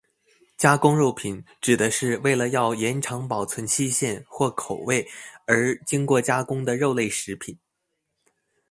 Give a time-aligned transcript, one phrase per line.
[0.57, 5.07] 加工肉品指的是为了要延长保存期限或口味
[5.45, 7.55] 而经过加工的肉类食物。